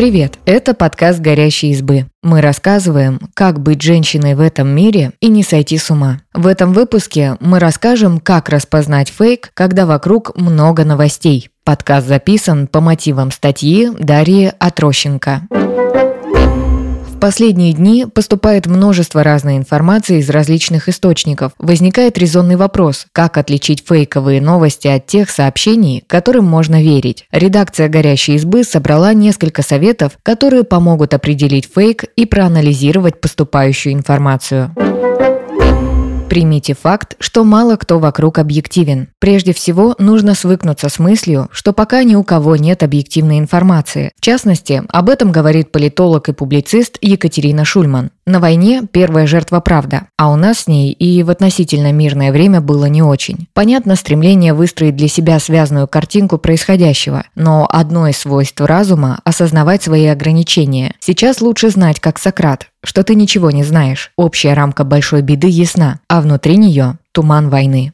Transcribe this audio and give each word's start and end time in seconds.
Привет! 0.00 0.38
Это 0.46 0.72
подкаст 0.72 1.20
«Горящие 1.20 1.72
избы». 1.72 2.06
Мы 2.22 2.40
рассказываем, 2.40 3.20
как 3.34 3.60
быть 3.60 3.82
женщиной 3.82 4.34
в 4.34 4.40
этом 4.40 4.66
мире 4.66 5.12
и 5.20 5.28
не 5.28 5.42
сойти 5.42 5.76
с 5.76 5.90
ума. 5.90 6.22
В 6.32 6.46
этом 6.46 6.72
выпуске 6.72 7.36
мы 7.38 7.58
расскажем, 7.58 8.18
как 8.18 8.48
распознать 8.48 9.10
фейк, 9.10 9.50
когда 9.52 9.84
вокруг 9.84 10.34
много 10.38 10.86
новостей. 10.86 11.50
Подкаст 11.64 12.06
записан 12.06 12.66
по 12.66 12.80
мотивам 12.80 13.30
статьи 13.30 13.90
Дарьи 13.98 14.50
Отрощенко 14.58 15.42
последние 17.20 17.72
дни 17.72 18.06
поступает 18.06 18.66
множество 18.66 19.22
разной 19.22 19.58
информации 19.58 20.18
из 20.18 20.30
различных 20.30 20.88
источников. 20.88 21.52
Возникает 21.58 22.18
резонный 22.18 22.56
вопрос, 22.56 23.06
как 23.12 23.36
отличить 23.36 23.84
фейковые 23.86 24.40
новости 24.40 24.88
от 24.88 25.06
тех 25.06 25.30
сообщений, 25.30 26.02
которым 26.06 26.46
можно 26.46 26.82
верить. 26.82 27.26
Редакция 27.30 27.88
«Горящей 27.88 28.36
избы» 28.36 28.64
собрала 28.64 29.12
несколько 29.12 29.62
советов, 29.62 30.18
которые 30.22 30.64
помогут 30.64 31.14
определить 31.14 31.68
фейк 31.72 32.04
и 32.16 32.24
проанализировать 32.24 33.20
поступающую 33.20 33.92
информацию. 33.92 34.74
Примите 36.30 36.74
факт, 36.74 37.16
что 37.18 37.42
мало 37.42 37.74
кто 37.74 37.98
вокруг 37.98 38.38
объективен. 38.38 39.08
Прежде 39.18 39.52
всего, 39.52 39.96
нужно 39.98 40.36
свыкнуться 40.36 40.88
с 40.88 41.00
мыслью, 41.00 41.48
что 41.50 41.72
пока 41.72 42.04
ни 42.04 42.14
у 42.14 42.22
кого 42.22 42.54
нет 42.54 42.84
объективной 42.84 43.40
информации. 43.40 44.12
В 44.16 44.20
частности, 44.20 44.84
об 44.90 45.10
этом 45.10 45.32
говорит 45.32 45.72
политолог 45.72 46.28
и 46.28 46.32
публицист 46.32 46.98
Екатерина 47.00 47.64
Шульман. 47.64 48.12
На 48.30 48.38
войне 48.38 48.82
первая 48.88 49.26
жертва 49.26 49.58
правда, 49.58 50.02
а 50.16 50.30
у 50.30 50.36
нас 50.36 50.60
с 50.60 50.66
ней 50.68 50.92
и 50.92 51.24
в 51.24 51.30
относительно 51.30 51.90
мирное 51.90 52.30
время 52.30 52.60
было 52.60 52.84
не 52.84 53.02
очень. 53.02 53.48
Понятно 53.54 53.96
стремление 53.96 54.54
выстроить 54.54 54.94
для 54.94 55.08
себя 55.08 55.40
связанную 55.40 55.88
картинку 55.88 56.38
происходящего, 56.38 57.24
но 57.34 57.66
одно 57.68 58.06
из 58.06 58.18
свойств 58.18 58.60
разума– 58.60 59.18
осознавать 59.24 59.82
свои 59.82 60.06
ограничения. 60.06 60.94
Сейчас 61.00 61.40
лучше 61.40 61.70
знать, 61.70 61.98
как 61.98 62.20
Сократ, 62.20 62.68
что 62.84 63.02
ты 63.02 63.16
ничего 63.16 63.50
не 63.50 63.64
знаешь. 63.64 64.12
Общая 64.16 64.54
рамка 64.54 64.84
большой 64.84 65.22
беды 65.22 65.48
ясна, 65.48 65.98
а 66.08 66.20
внутри 66.20 66.56
нее– 66.56 66.98
туман 67.12 67.48
войны. 67.48 67.90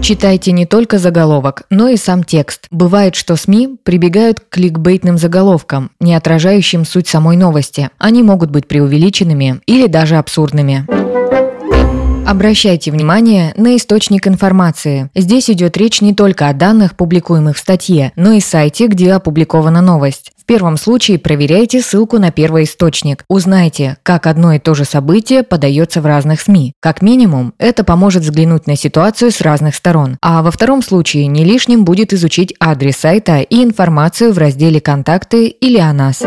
Читайте 0.00 0.52
не 0.52 0.64
только 0.64 0.98
заголовок, 0.98 1.64
но 1.70 1.88
и 1.88 1.96
сам 1.96 2.24
текст. 2.24 2.66
Бывает, 2.70 3.14
что 3.14 3.36
СМИ 3.36 3.76
прибегают 3.82 4.40
к 4.40 4.48
кликбейтным 4.48 5.18
заголовкам, 5.18 5.90
не 6.00 6.14
отражающим 6.14 6.84
суть 6.84 7.08
самой 7.08 7.36
новости. 7.36 7.90
Они 7.98 8.22
могут 8.22 8.50
быть 8.50 8.68
преувеличенными 8.68 9.60
или 9.66 9.86
даже 9.86 10.16
абсурдными. 10.16 10.86
Обращайте 12.28 12.90
внимание 12.90 13.54
на 13.56 13.76
источник 13.76 14.28
информации. 14.28 15.10
Здесь 15.14 15.48
идет 15.50 15.76
речь 15.78 16.02
не 16.02 16.14
только 16.14 16.48
о 16.48 16.52
данных, 16.52 16.94
публикуемых 16.94 17.56
в 17.56 17.58
статье, 17.58 18.12
но 18.16 18.32
и 18.32 18.40
сайте, 18.40 18.86
где 18.86 19.14
опубликована 19.14 19.80
новость 19.80 20.32
первом 20.48 20.78
случае 20.78 21.18
проверяйте 21.18 21.80
ссылку 21.80 22.18
на 22.18 22.32
первоисточник. 22.32 23.24
Узнайте, 23.28 23.98
как 24.02 24.26
одно 24.26 24.54
и 24.54 24.58
то 24.58 24.74
же 24.74 24.84
событие 24.84 25.44
подается 25.44 26.00
в 26.00 26.06
разных 26.06 26.40
СМИ. 26.40 26.72
Как 26.80 27.02
минимум, 27.02 27.52
это 27.58 27.84
поможет 27.84 28.22
взглянуть 28.22 28.66
на 28.66 28.74
ситуацию 28.74 29.30
с 29.30 29.42
разных 29.42 29.76
сторон. 29.76 30.16
А 30.22 30.42
во 30.42 30.50
втором 30.50 30.82
случае 30.82 31.26
не 31.26 31.44
лишним 31.44 31.84
будет 31.84 32.12
изучить 32.14 32.54
адрес 32.58 32.96
сайта 32.96 33.40
и 33.40 33.62
информацию 33.62 34.32
в 34.32 34.38
разделе 34.38 34.80
«Контакты» 34.80 35.48
или 35.48 35.78
о 35.78 35.92
нас. 35.92 36.24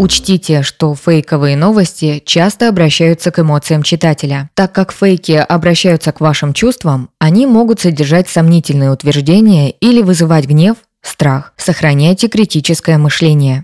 Учтите, 0.00 0.62
что 0.62 0.94
фейковые 0.94 1.58
новости 1.58 2.22
часто 2.24 2.70
обращаются 2.70 3.30
к 3.30 3.38
эмоциям 3.38 3.82
читателя. 3.82 4.48
Так 4.54 4.72
как 4.72 4.92
фейки 4.92 5.32
обращаются 5.32 6.10
к 6.10 6.22
вашим 6.22 6.54
чувствам, 6.54 7.10
они 7.18 7.44
могут 7.44 7.80
содержать 7.80 8.26
сомнительные 8.26 8.92
утверждения 8.92 9.70
или 9.70 10.00
вызывать 10.00 10.46
гнев, 10.46 10.78
Страх. 11.02 11.52
Сохраняйте 11.58 12.28
критическое 12.28 12.96
мышление. 12.96 13.62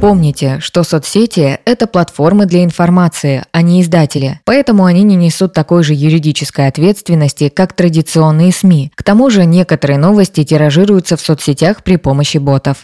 Помните, 0.00 0.58
что 0.60 0.82
соцсети– 0.82 1.60
это 1.64 1.86
платформы 1.86 2.46
для 2.46 2.64
информации, 2.64 3.44
а 3.52 3.62
не 3.62 3.82
издатели, 3.82 4.40
поэтому 4.44 4.86
они 4.86 5.04
не 5.04 5.14
несут 5.14 5.52
такой 5.52 5.84
же 5.84 5.94
юридической 5.94 6.66
ответственности, 6.66 7.48
как 7.48 7.74
традиционные 7.74 8.50
СМИ. 8.50 8.90
К 8.96 9.04
тому 9.04 9.30
же 9.30 9.44
некоторые 9.44 9.98
новости 9.98 10.42
тиражируются 10.42 11.16
в 11.16 11.20
соцсетях 11.20 11.84
при 11.84 11.94
помощи 11.96 12.38
ботов. 12.38 12.78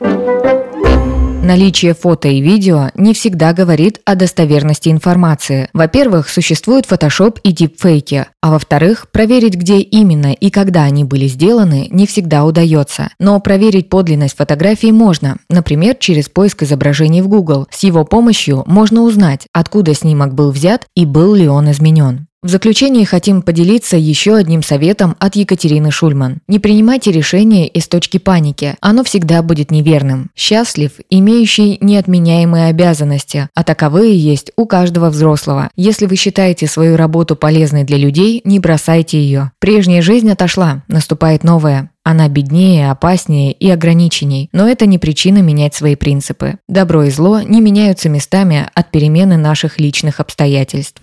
Наличие 1.47 1.95
фото 1.95 2.27
и 2.27 2.41
видео 2.41 2.91
не 2.97 3.15
всегда 3.15 3.53
говорит 3.53 4.01
о 4.05 4.17
достоверности 4.17 4.89
информации. 4.89 5.69
Во-первых, 5.73 6.29
существует 6.29 6.87
Photoshop 6.87 7.39
и 7.45 7.53
дипфейки, 7.53 8.27
а 8.43 8.51
во-вторых, 8.51 9.07
проверить, 9.13 9.55
где 9.55 9.79
именно 9.79 10.33
и 10.33 10.51
когда 10.51 10.83
они 10.83 11.05
были 11.05 11.29
сделаны, 11.29 11.87
не 11.93 12.09
всегда 12.09 12.45
удается. 12.45 13.11
Но 13.21 13.39
проверить 13.39 13.89
подлинность 13.89 14.37
фотографии 14.37 14.91
можно, 14.91 15.37
например, 15.49 15.95
через 16.01 16.29
поиск 16.29 16.65
изображений 16.65 17.23
в 17.23 17.29
Google. 17.29 17.69
С 17.71 17.85
его 17.85 18.05
помощью 18.05 18.65
можно 18.67 19.03
узнать, 19.03 19.47
откуда 19.53 19.95
снимок 19.95 20.35
был 20.35 20.51
взят 20.51 20.87
и 20.97 21.07
был 21.07 21.37
ли 21.37 21.47
он 21.47 21.71
изменен. 21.71 22.27
В 22.47 22.49
заключение 22.49 23.05
хотим 23.05 23.43
поделиться 23.43 23.97
еще 23.97 24.37
одним 24.37 24.63
советом 24.63 25.17
от 25.19 25.35
Екатерины 25.35 25.91
Шульман. 25.91 26.39
Не 26.47 26.61
принимайте 26.61 27.11
решения 27.11 27.67
из 27.67 27.89
точки 27.89 28.19
паники, 28.19 28.77
оно 28.81 29.03
всегда 29.03 29.43
будет 29.43 29.73
неверным. 29.73 30.31
Счастлив, 30.37 30.93
имеющий 31.11 31.77
неотменяемые 31.81 32.67
обязанности, 32.67 33.49
а 33.53 33.65
таковые 33.65 34.17
есть 34.17 34.53
у 34.55 34.65
каждого 34.67 35.11
взрослого. 35.11 35.71
Если 35.75 36.07
вы 36.07 36.15
считаете 36.15 36.69
свою 36.69 36.97
работу 36.97 37.35
полезной 37.35 37.83
для 37.83 37.97
людей, 37.97 38.43
не 38.45 38.61
бросайте 38.61 39.19
ее. 39.19 39.51
Прежняя 39.59 40.01
жизнь 40.01 40.31
отошла, 40.31 40.85
наступает 40.87 41.43
новая. 41.43 41.91
Она 42.05 42.29
беднее, 42.29 42.93
опаснее 42.93 43.51
и 43.51 43.69
ограниченней, 43.69 44.51
но 44.53 44.69
это 44.69 44.87
не 44.87 44.99
причина 44.99 45.39
менять 45.39 45.75
свои 45.75 45.97
принципы. 45.97 46.59
Добро 46.69 47.03
и 47.03 47.11
зло 47.11 47.41
не 47.41 47.61
меняются 47.61 48.09
местами 48.09 48.71
от 48.73 48.93
перемены 48.93 49.37
наших 49.37 49.81
личных 49.81 50.21
обстоятельств. 50.21 51.03